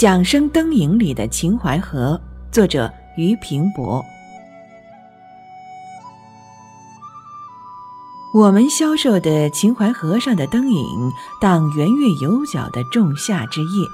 [0.00, 2.18] 桨声灯影里的秦淮河，
[2.50, 4.02] 作者于平伯。
[8.32, 13.86] 我们销售的秦淮河上的灯影，当圆月有角的仲夏之夜。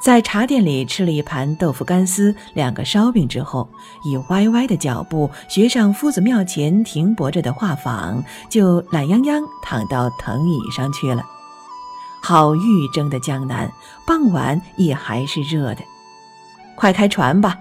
[0.00, 3.68] 在茶店里吃了一盘豆腐干丝、两个烧饼之后，
[4.04, 11.20] 以歪歪的脚步学上夫子庙前停泊着的画舫，就懒洋洋躺到藤椅上去了。
[12.22, 13.70] 好玉蒸的江南，
[14.06, 15.82] 傍晚也还是热的。
[16.74, 17.58] 快开船吧！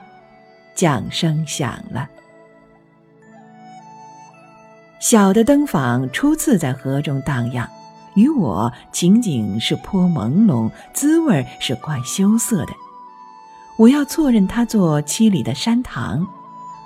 [0.75, 2.07] 桨声响了。
[4.99, 7.67] 小的灯舫初次在河中荡漾。
[8.16, 12.73] 与我情景是颇朦胧，滋味是怪羞涩的。
[13.77, 16.27] 我要错认它做七里的山塘，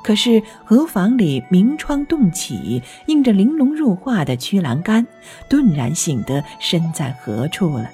[0.03, 5.05] 可是河房里明窗洞起，映着玲珑入画的曲栏杆，
[5.47, 7.89] 顿然醒得身在何处了。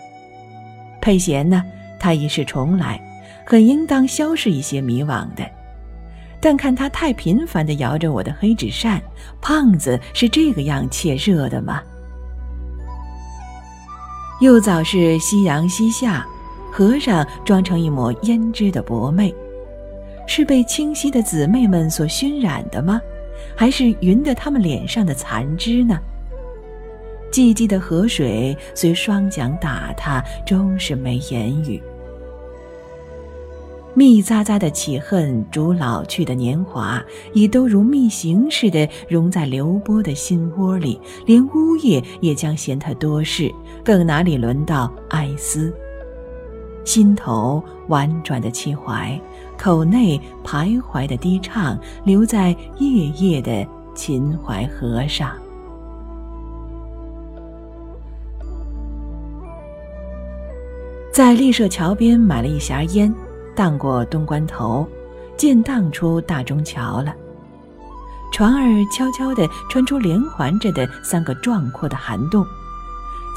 [1.02, 1.64] 佩贤呢？
[2.00, 3.02] 他已是重来，
[3.46, 5.44] 很应当消逝一些迷惘的。
[6.40, 9.02] 但看他太频繁地摇着我的黑纸扇，
[9.42, 11.82] 胖子是这个样怯热的吗？
[14.40, 16.24] 又早是夕阳西下，
[16.72, 19.34] 河上装成一抹胭脂的薄媚，
[20.28, 23.02] 是被清晰的姊妹们所熏染的吗？
[23.56, 25.98] 还是匀得他们脸上的残枝呢？
[27.32, 31.82] 寂寂的河水随双桨打它，终是没言语。
[33.94, 37.04] 密匝匝的起恨，逐老去的年华，
[37.34, 43.52] 已都如密行似的融在流波的心窝里，连呜咽也将嫌他多事，
[43.84, 45.74] 更哪里轮到哀思？
[46.88, 49.20] 心头婉转的凄怀，
[49.58, 55.34] 口内徘徊的低唱，留在夜夜的秦淮河上。
[61.12, 63.14] 在丽舍桥边买了一匣烟。
[63.54, 64.88] 荡过东关头，
[65.36, 67.14] 渐荡出大中桥了。
[68.32, 72.46] 船儿悄悄地穿出连环着的三个壮阔的涵洞，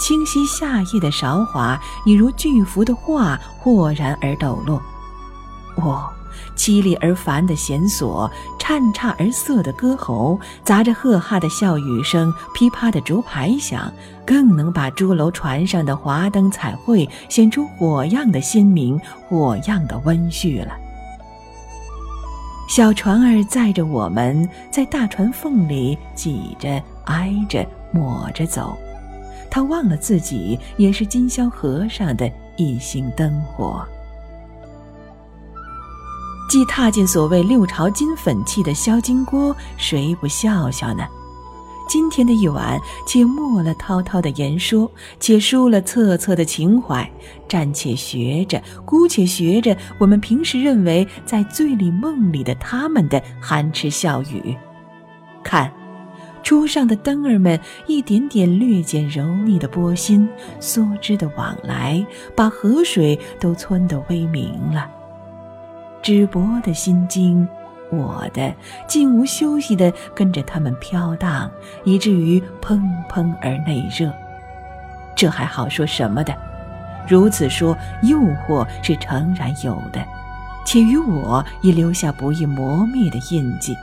[0.01, 4.83] 清晰夏夜的韶华，已如巨幅的画，豁然而抖落。
[5.77, 6.11] 我。
[6.57, 13.91] 凄厉而烦的弦索，颤颤而涩的歌喉，杂着赫哈的笑语声，噼啪的竹排响，
[14.27, 20.73] 更能把朱楼船上的华灯彩绘显出火样的鲜明，火样的温煦了。
[22.69, 28.77] 小船儿载着我们在大船缝里挤着、挨着、抹着走，
[29.51, 33.85] 他忘了自己也是今宵河上的一星灯火。
[36.49, 41.07] 既踏进所谓六朝金粉气的销金锅，谁不笑笑呢？
[41.89, 47.09] 今天的一晚，且没了滔滔的言说，且输了恻恻的情怀，
[47.49, 54.57] 暂且学着，姑且学着我们平时认为在醉里梦里的他们的含痴笑语。
[55.43, 55.73] 看，
[56.43, 60.29] 初上的灯儿们，一点点略减柔腻的波心，
[60.61, 64.89] 梭织的往来，把河水都皴得微明了。
[66.03, 67.47] 纸薄的心经，
[67.91, 68.53] 我的
[68.89, 71.51] 竟无休息地跟着他们飘荡，
[71.85, 74.13] 以至于砰砰而内热。
[75.15, 76.35] 这还好说什么的？
[77.07, 80.03] 如此说，诱惑是诚然有的，
[80.65, 83.77] 且于我已留下不易磨灭的印记。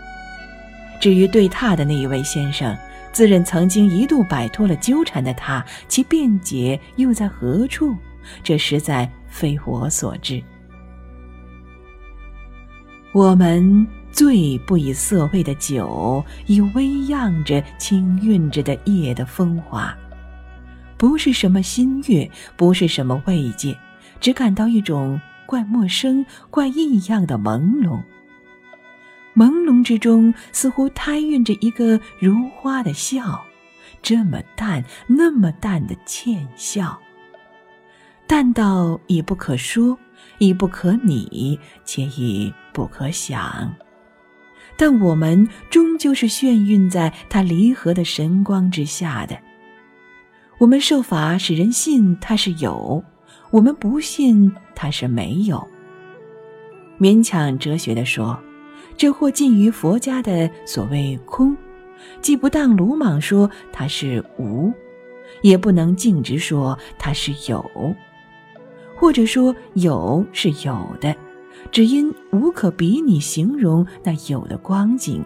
[0.99, 2.75] 至于对榻的那一位先生，
[3.11, 7.95] 自认曾经一度摆脱了纠缠的他，其辩解又在何处？
[8.43, 10.41] 这实在非我所知。
[13.13, 19.95] 我们最不以色味的酒，以微漾着、轻韵着的夜的风华，
[20.97, 23.75] 不是什么新月，不是什么慰藉，
[24.19, 28.01] 只感到一种怪陌生、怪异样的朦胧。
[29.37, 33.45] 朦胧之中，似乎胎孕着一个如花的笑，
[34.01, 36.99] 这么淡，那么淡的倩笑，
[38.25, 39.97] 淡到已不可说。
[40.39, 43.73] 已不可拟，且已不可想。
[44.75, 49.37] 但我们终究是眩晕在它离合的神光之下的。
[50.57, 53.03] 我们受法使人信它是有，
[53.51, 55.67] 我们不信它是没有。
[56.99, 58.39] 勉强哲学的说，
[58.97, 61.55] 这或近于佛家的所谓空，
[62.19, 64.73] 既不当鲁莽说它是无，
[65.43, 67.63] 也不能径直说它是有。
[68.95, 71.15] 或者说有是有的，
[71.71, 75.23] 只因无可比拟形容那有的光景，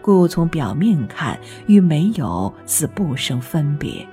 [0.00, 1.38] 故从表面看
[1.68, 4.04] 与没有似不生分别。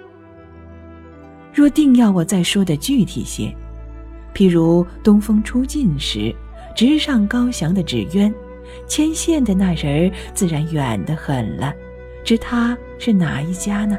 [1.51, 3.51] 若定要我再说的具体些，
[4.35, 6.31] 譬如东风初尽时，
[6.75, 8.31] 直上高翔的纸鸢，
[8.87, 11.73] 牵线的那人儿自然远得很了，
[12.23, 13.97] 知他是哪一家呢？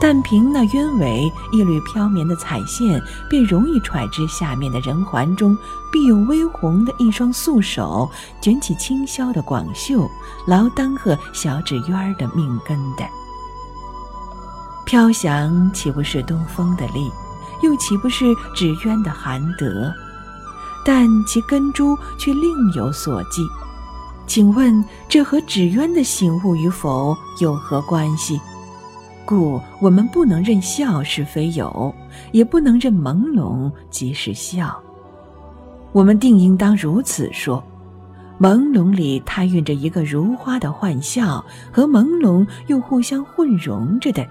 [0.00, 3.00] 但凭那鸢尾一缕飘绵的彩线，
[3.30, 5.56] 便容易揣知下面的人环中
[5.90, 8.10] 必有微红的一双素手，
[8.40, 10.10] 卷起轻绡的广袖，
[10.46, 13.04] 劳当和小纸鸢的命根的。
[14.84, 17.10] 飘翔岂不是东风的力，
[17.62, 19.90] 又岂不是纸鸢的含德？
[20.84, 23.42] 但其根株却另有所寄。
[24.26, 28.40] 请问这和纸鸢的醒悟与否有何关系？
[29.26, 31.94] 故我们不能认笑是非有，
[32.32, 34.78] 也不能认朦胧即是笑。
[35.92, 37.62] 我们定应当如此说：
[38.38, 41.42] 朦胧里它蕴着一个如花的幻笑，
[41.72, 44.26] 和朦胧又互相混融着的。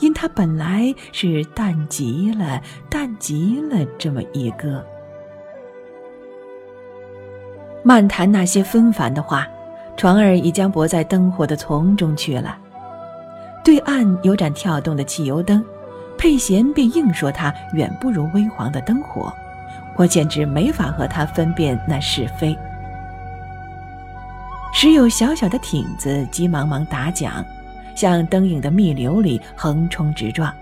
[0.00, 4.84] 因它本来是淡极了，淡极了这么一个。
[7.88, 9.48] 漫谈那些纷繁的话，
[9.96, 12.54] 船儿已将泊在灯火的丛中去了。
[13.64, 15.64] 对岸有盏跳动的汽油灯，
[16.18, 19.32] 佩贤便硬说它远不如微黄的灯火。
[19.96, 22.54] 我简直没法和他分辨那是非。
[24.74, 27.42] 时有小小的艇子急忙忙打桨。
[27.94, 30.52] 向灯影的密流里横冲直撞，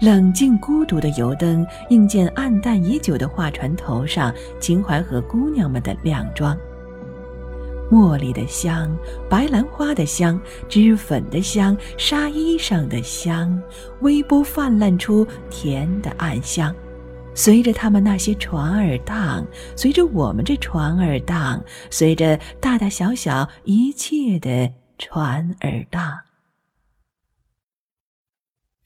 [0.00, 6.56] 冷静孤独的油灯映见暗淡已久的画船头上秦淮河姑娘们的靓妆。
[7.90, 8.90] 茉莉的香，
[9.28, 13.60] 白兰花的香，脂粉的香，纱衣裳的香，
[14.00, 16.74] 微波泛滥出甜的暗香，
[17.34, 19.44] 随着他们那些船儿荡，
[19.76, 26.29] 随着我们这船儿荡，随着大大小小一切的船儿荡。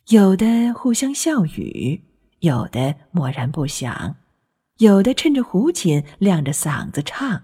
[0.09, 2.05] 有的互相笑语，
[2.41, 4.17] 有的默然不响，
[4.77, 7.43] 有的趁着胡琴亮着嗓子唱。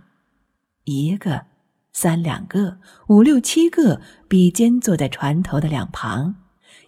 [0.85, 1.47] 一个、
[1.95, 2.79] 三两个、
[3.09, 6.35] 五六七个，比肩坐在船头的两旁，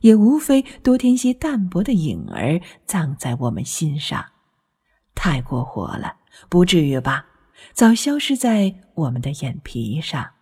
[0.02, 4.22] 也无非多添些淡薄的影儿，葬在我们心上。
[5.14, 6.16] 太过火了，
[6.50, 7.24] 不至于吧？
[7.72, 10.32] 早消失在我们的眼皮上。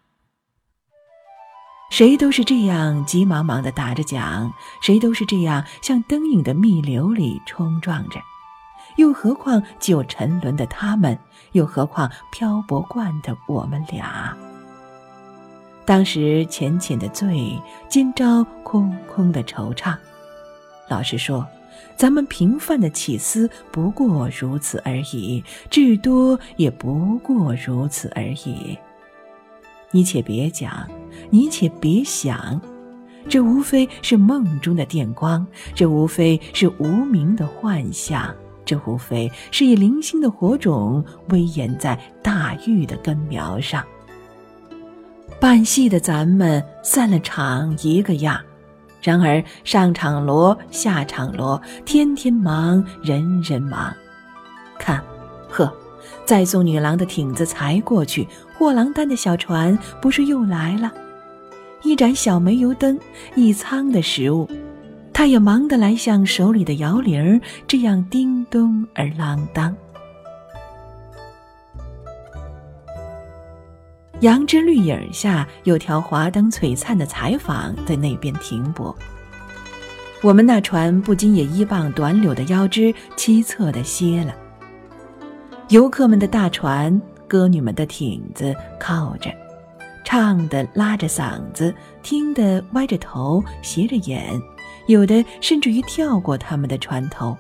[1.91, 4.51] 谁都是这样急忙忙地打着桨，
[4.81, 8.21] 谁都是这样像灯影的密流里冲撞着，
[8.97, 11.19] 又何况久沉沦的他们，
[11.53, 14.35] 又何况漂泊惯的我们俩？
[15.85, 19.97] 当时浅浅的醉，今朝空空的惆怅。
[20.89, 21.45] 老实说，
[21.97, 28.79] 咱们平凡的起思不过如此而已，至多也不过如此而已。
[29.93, 30.89] 你且别讲，
[31.31, 32.61] 你且别想，
[33.29, 35.45] 这无非是梦中的电光，
[35.75, 38.33] 这无非是无名的幻象，
[38.65, 43.85] 这无非是以零星的火种威严在大玉的根苗上。
[45.41, 48.41] 办戏的咱们散了场一个样，
[49.03, 53.93] 然而上场锣下场锣，天天忙，人人忙。
[54.79, 55.03] 看，
[55.49, 55.73] 呵。
[56.25, 58.27] 再送女郎的艇子才过去，
[58.61, 60.93] 货郎担的小船不是又来了？
[61.83, 63.01] 一盏小煤油灯，
[63.35, 64.47] 一仓的食物，
[65.15, 69.75] 他也忙得来像手里的摇铃这样叮咚而啷当。
[74.21, 78.95] 杨枝绿影下有条华灯璀璨的采访在那边停泊，
[80.21, 84.35] 我们那船不禁也依傍短柳的腰肢，凄恻的歇了。
[85.71, 87.01] 游客们的大船，
[87.31, 89.31] 歌女们的艇子靠着，
[90.05, 91.73] 唱的拉着嗓子，
[92.03, 94.37] 听的歪着头斜着眼，
[94.89, 97.39] 有的甚至于跳过他们的船头。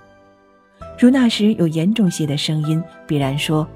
[0.97, 3.67] 如那时有严重些的声音，必然说：“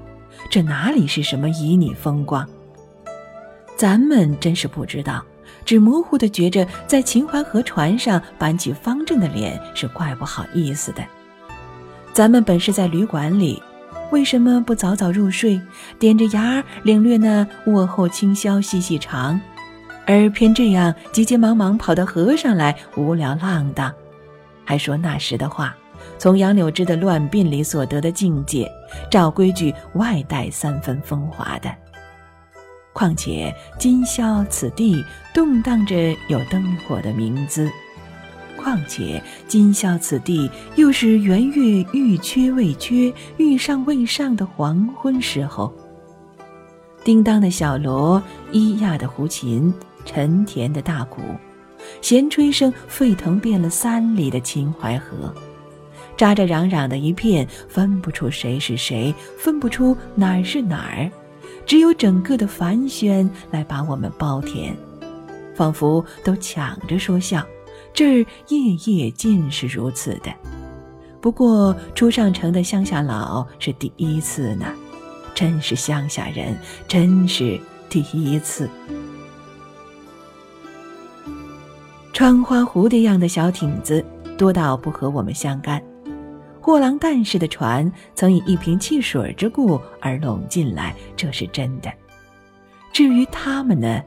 [0.49, 2.47] 这哪里是什么旖旎风光？”
[3.75, 5.21] 咱们真是不知道，
[5.65, 11.03] 只模糊的觉着在秦淮河船上板起方正的脸是怪不好意思的。
[12.13, 13.61] 咱们本是在旅馆里。
[14.11, 15.59] 为什么不早早入睡，
[15.99, 19.39] 踮着牙领略那卧后清宵细细长，
[20.05, 23.93] 而偏这样急急忙忙跑到河上来无聊浪荡，
[24.63, 25.75] 还说那时的话，
[26.17, 28.71] 从杨柳枝的乱鬓里所得的境界，
[29.09, 31.69] 照规矩外带三分风华的。
[32.93, 35.95] 况且今宵此地动荡着
[36.29, 37.69] 有灯火的明姿。
[38.55, 45.73] 况且今宵此地，又是圆月欲缺未缺，欲上未上的黄昏时候。
[47.03, 48.21] 叮当的小锣，
[48.51, 49.73] 咿呀的胡琴，
[50.05, 51.21] 沉甜的大鼓，
[52.01, 55.33] 弦吹声沸腾遍了三里的秦淮河。
[56.17, 61.11] 喳喳嚷嚷的一片，分不出谁是谁，分不出哪儿是哪儿，
[61.65, 64.75] 只有整个的繁喧来把我们包填，
[65.53, 67.45] 仿佛都抢着说笑。
[67.95, 70.29] 这儿夜夜尽是如此的。
[71.21, 74.65] 不过初上城的乡下佬是第一次呢，
[75.33, 76.59] 真是乡下人，
[76.89, 77.59] 真是
[77.89, 78.69] 第一次。
[82.11, 84.05] 穿花蝴蝶样的小艇子
[84.37, 85.81] 多到不和我们相干，
[86.61, 91.91] 货郎担似的船曾以一瓶汽水之故而拢进来，这是真的。
[92.93, 94.01] 至于他们呢，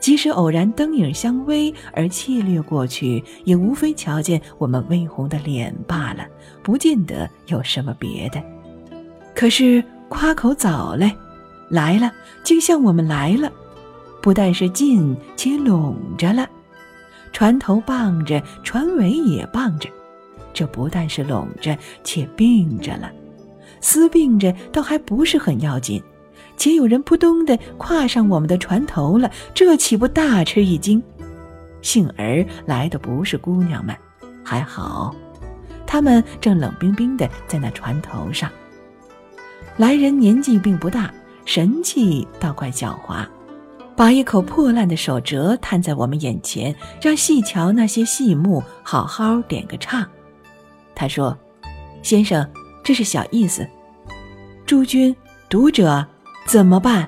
[0.00, 6.26] 即使偶然灯影相微而窃掠过去，也无非瞧见我们微红的脸罢了，
[6.62, 8.42] 不见得有什么别的。
[9.34, 11.12] 可是夸口早嘞，
[11.68, 12.12] 来了，
[12.42, 13.52] 竟像我们来了，
[14.22, 16.48] 不但是近，且拢着了。
[17.32, 19.88] 船头傍着，船尾也傍着，
[20.54, 23.10] 这不但是拢着，且并着了。
[23.80, 26.02] 私并着倒还不是很要紧，
[26.58, 31.02] 且有人扑通的跨上我们的船头了，这岂不大吃一惊？
[31.80, 33.96] 幸而来的不是姑娘们，
[34.44, 35.14] 还好，
[35.86, 38.50] 他们正冷冰冰的在那船头上。
[39.76, 43.24] 来人年纪并不大，神气倒怪狡猾。
[43.94, 50.06] 把一口破烂的手折摊在我们眼前，让细瞧那些细目，好好点个唱。
[50.94, 51.36] 他说
[52.00, 52.48] ：“先生，
[52.84, 53.66] 这是小意思。
[54.64, 55.14] 诸君
[55.48, 56.06] 读者
[56.48, 57.06] 怎么办？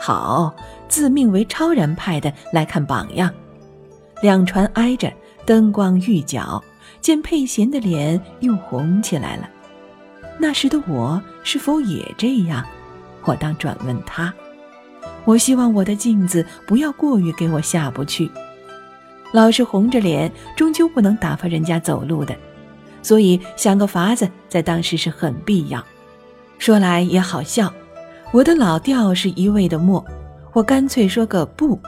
[0.00, 0.54] 好，
[0.88, 3.28] 自命为超然派的来看榜样。
[4.22, 5.12] 两船挨着，
[5.44, 6.62] 灯光玉角，
[7.00, 9.50] 见佩贤的脸又红起来了。
[10.38, 12.64] 那时的我是否也这样？
[13.24, 14.32] 我当转问他。”
[15.26, 18.30] 我希望我的镜子不要过于给我下不去，
[19.32, 22.36] 老是红着脸，终究不能打发人家走路的，
[23.02, 25.84] 所以想个法子，在当时是很必要。
[26.58, 27.72] 说来也好笑，
[28.32, 30.02] 我的老调是一味的默，
[30.54, 31.78] 我干脆说个不，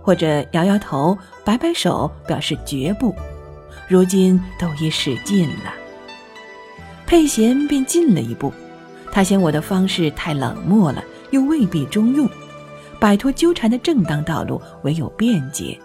[0.00, 3.14] 或者摇摇头、摆摆手，表示绝不。
[3.86, 5.74] 如今都已使尽了，
[7.06, 8.50] 佩贤便进了一步，
[9.12, 12.26] 他嫌我的方式太冷漠了，又未必中用。
[12.98, 15.78] 摆脱纠缠的正当道路，唯有辩解，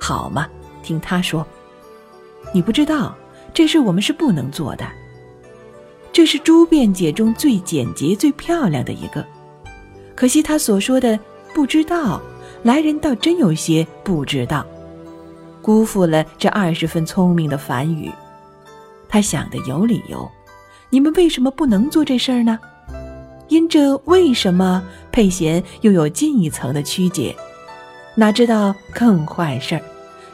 [0.00, 0.48] 好吗？
[0.82, 1.46] 听他说，
[2.52, 3.14] 你不知道，
[3.54, 4.84] 这事我们是不能做的。
[6.12, 9.24] 这是诸辩解中最简洁、最漂亮的一个。
[10.14, 11.18] 可惜他所说的
[11.54, 12.20] 不知道，
[12.62, 14.64] 来人倒真有些不知道，
[15.60, 18.10] 辜负了这二十分聪明的梵语。
[19.08, 20.30] 他想的有理由，
[20.90, 22.58] 你们为什么不能做这事儿呢？
[23.48, 27.36] 因这为什么佩贤又有进一层的曲解，
[28.14, 29.82] 哪知道更坏事儿，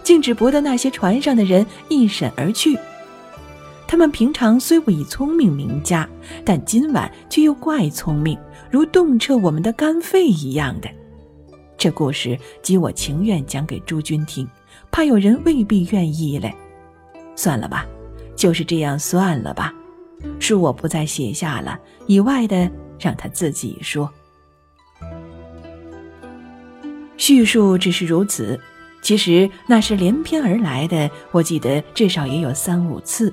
[0.04, 2.78] 竟只博得那些船上的人一审而去。
[3.88, 6.08] 他们平常虽不以聪明名家，
[6.44, 8.38] 但今晚却又怪聪明，
[8.70, 10.88] 如洞彻我们的肝肺一样的。
[11.78, 14.46] 这故事即我情愿讲给诸君听，
[14.90, 16.54] 怕有人未必愿意嘞。
[17.34, 17.86] 算了吧，
[18.36, 19.72] 就是这样算了吧，
[20.38, 22.70] 恕我不再写下了以外的。
[23.00, 24.12] 让他自己说。
[27.16, 28.58] 叙述只是如此，
[29.02, 31.08] 其实那是连篇而来的。
[31.30, 33.32] 我记得至少也有三五次，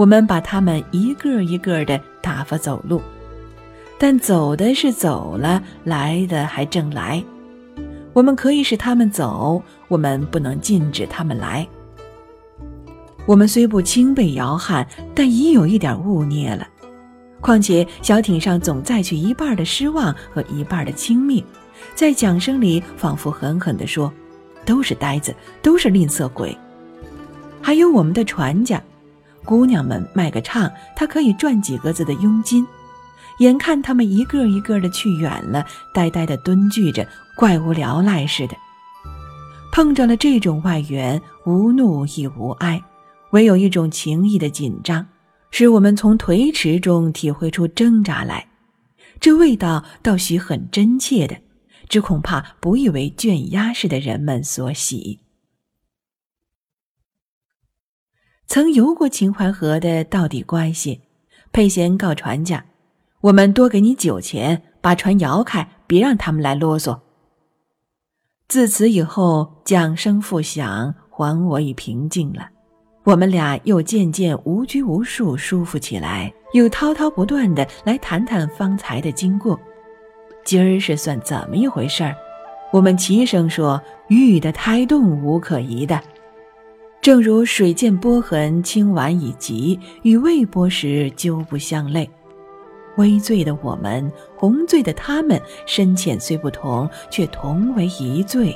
[0.00, 3.02] 我们把他们一个一个的打发走路，
[3.98, 7.22] 但走的是走了，来的还正来。
[8.14, 11.68] 我们可以使他们走，我们不能禁止他们来。
[13.26, 16.66] 我们虽不轻被摇撼，但已有一点误孽了。
[17.42, 21.44] 况且小艇上总载去一半的失望和一半的轻蔑，
[21.94, 24.10] 在桨声里仿佛狠狠地说
[24.64, 26.56] ：“都是呆子，都是吝啬鬼。”
[27.60, 28.82] 还有我们的船家，
[29.44, 32.66] 姑娘们卖个唱，他可以赚几个字的佣金。
[33.38, 37.06] 眼看他们一个一个的去远了，呆呆的蹲踞着，
[37.36, 38.54] 怪无聊赖似的。
[39.72, 42.82] 碰着了这种外援，无怒亦无哀，
[43.30, 45.06] 唯有一种情谊的紧张。
[45.52, 48.46] 使我们从颓迟中体会出挣扎来，
[49.18, 51.36] 这味道倒许很真切的，
[51.88, 55.18] 只恐怕不易为圈压式的人们所喜。
[58.50, 61.02] 曾游过秦淮河的到底关系，
[61.52, 62.64] 佩贤告船家
[63.22, 66.98] ：“我们多给你酒钱，把船摇开，别让他们来啰嗦。”
[68.50, 72.48] 自此以后，桨声复响，还我已平静了。
[73.04, 79.56] 我们俩又渐渐无拘无束，舒服起来，又滔滔不断的来谈谈方才的经过。
[80.44, 82.16] 今儿是算怎么一回事儿？
[82.72, 83.80] 我们齐声说
[84.10, 86.02] ：“玉的胎动无可疑的。”
[87.02, 92.08] 正如水见波痕，清婉已极，与未波时究不相类。
[92.98, 98.54] 微醉的我们，红醉的他们，深浅虽不同，却同为一醉。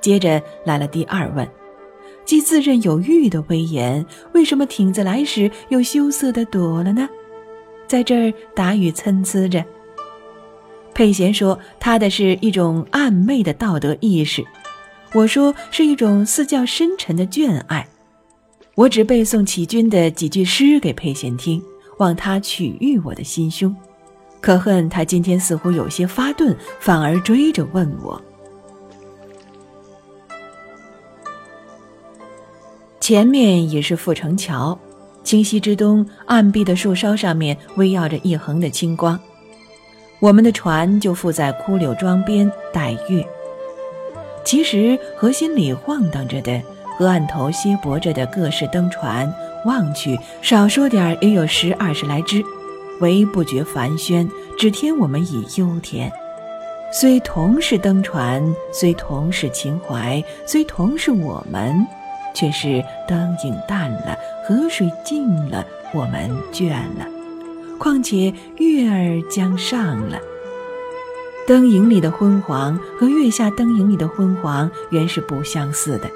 [0.00, 1.48] 接着来了第二问：
[2.24, 7.08] 既自认有玉的威严，为什么挺子来时又羞涩的躲了呢？
[7.86, 9.64] 在这儿答语参差着。
[10.92, 14.44] 佩贤说他的是一种暧昧的道德意识，
[15.12, 17.86] 我说是一种似较深沉的眷爱。
[18.74, 21.62] 我只背诵启君的几句诗给佩贤听。
[21.98, 23.76] 望他取悦我的心胸，
[24.40, 28.18] 可恨他今天似乎有些发钝，反而追着问我。
[33.00, 34.78] 前面已是阜成桥，
[35.22, 39.20] 清溪之东，岸壁的树梢上面微耀着一横的青光，
[40.20, 43.22] 我们的船就附在枯柳桩边待月。
[44.50, 46.60] 其实河心里晃荡着的，
[46.98, 49.32] 河岸头歇泊着的各式灯船。
[49.64, 52.42] 望去，少说点儿也有十二十来只，
[52.98, 54.28] 唯不觉烦喧，
[54.58, 56.10] 只添我们以忧田。
[56.90, 58.42] 虽同是登船，
[58.72, 61.86] 虽同是情怀，虽同是我们，
[62.34, 65.64] 却是灯影淡了，河水静了，
[65.94, 67.06] 我们倦了。
[67.78, 70.18] 况且月儿将上了，
[71.50, 76.08] 灯影里的昏黄和月下灯影里的昏黄原是不相似的。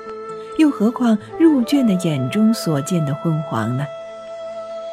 [0.59, 3.85] 又何况入卷的眼中所见的昏黄呢？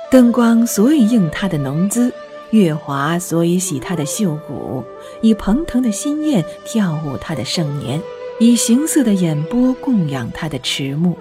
[0.10, 2.12] 灯光所以映他的浓姿，
[2.50, 4.84] 月华所以洗他的秀骨，
[5.22, 8.02] 以蓬腾的心焰跳舞他的盛年，
[8.40, 11.16] 以形色的眼波供养他的迟暮，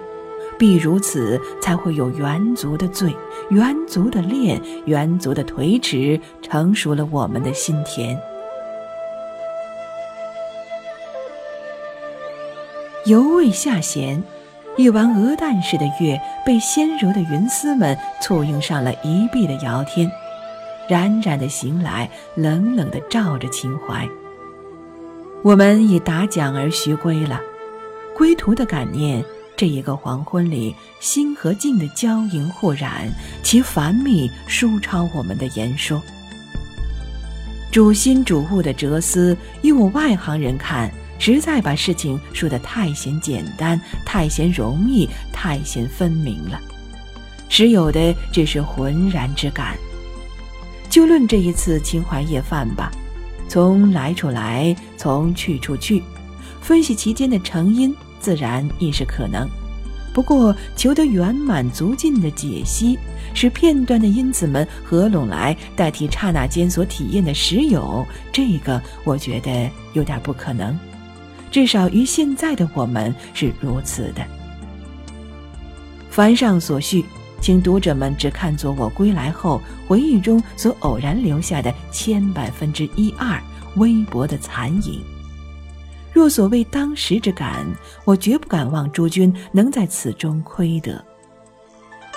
[0.57, 3.15] 必如此，才会有猿族的醉，
[3.51, 8.19] 猿族的恋，猿族的颓迟，成熟了我们的心田。
[13.11, 14.23] 犹未下弦，
[14.77, 20.09] 一弯鹅蛋似的月被纤柔的云丝们簇拥上了一碧的瑶天，
[20.87, 24.07] 冉冉的行来，冷冷的照着秦淮。
[25.43, 27.41] 我们已打桨而徐归了，
[28.15, 29.21] 归途的感念，
[29.57, 33.09] 这一个黄昏里，心和境的交盈互染，
[33.43, 36.01] 其繁密殊超我们的言说。
[37.73, 40.89] 主心主物的哲思，以我外行人看。
[41.21, 46.59] 实在把事情说得太显简单，太显容易，太显分明了，
[47.47, 49.77] 实有的只是浑然之感。
[50.89, 52.89] 就论这一次秦淮夜饭吧，
[53.47, 56.01] 从来处来，从去处去，
[56.59, 59.47] 分析其间的成因，自然亦是可能。
[60.11, 62.97] 不过求得圆满足尽的解析，
[63.35, 70.75] 使片段的因子们合拢来代替刹那间所体验的实有，这个我觉得有点不可能。
[71.51, 74.25] 至少于现在的我们是如此的。
[76.09, 77.05] 凡上所叙，
[77.39, 83.39] 请读者们只看作我归来后回忆中所偶然留下的千百分之一二
[83.75, 85.01] 微薄的残影。
[86.13, 87.65] 若所谓当时之感，
[88.03, 91.03] 我绝不敢望诸君能在此中窥得。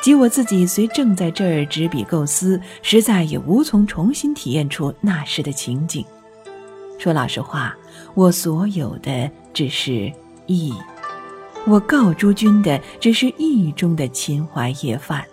[0.03, 6.05] 即我自己虽正在这儿执笔构思，实在也无从重新体验出那时的情景。
[6.99, 7.75] 说老实话，
[8.15, 10.11] 我所有的只是
[10.47, 10.73] 意，
[11.67, 15.25] 我告诸君的只是意中的秦淮夜饭。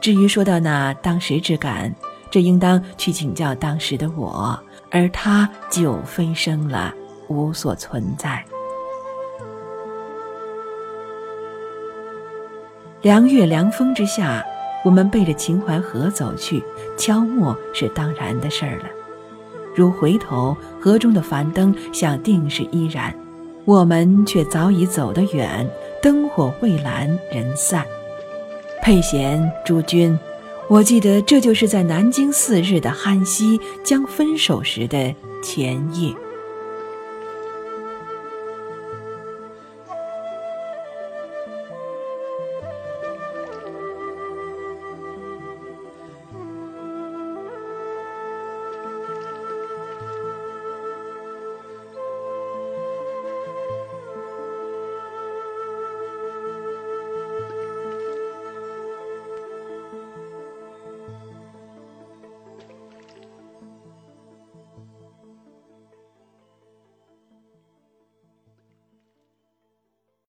[0.00, 1.94] 至于说到那当时之感，
[2.28, 4.58] 这应当去请教当时的我，
[4.90, 6.92] 而他就飞升了，
[7.28, 8.44] 无所存在。
[13.00, 14.44] 凉月凉风之下，
[14.84, 16.64] 我们背着秦淮河走去，
[16.98, 18.86] 敲默是当然的事儿了。
[19.74, 23.14] 如回头，河中的繁灯像定是依然，
[23.64, 25.68] 我们却早已走得远，
[26.02, 27.84] 灯火未阑，人散。
[28.82, 30.18] 佩贤诸君，
[30.68, 36.14] 我记得这就是在南京四日的酣溪将分手时的前夜。